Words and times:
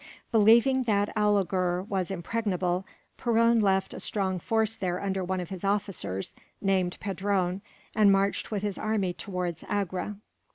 Believing 0.31 0.85
that 0.85 1.15
Alighur 1.15 1.83
was 1.87 2.09
impregnable, 2.09 2.87
Perron 3.17 3.59
left 3.59 3.93
a 3.93 3.99
strong 3.99 4.39
force 4.39 4.73
there 4.73 4.99
under 4.99 5.23
one 5.23 5.39
of 5.39 5.49
his 5.49 5.63
officers, 5.63 6.33
named 6.59 6.97
Pedron, 6.99 7.61
and 7.95 8.11
marched 8.11 8.49
with 8.49 8.63
his 8.63 8.79
army 8.79 9.13
towards 9.13 9.63
Agra. 9.67 10.17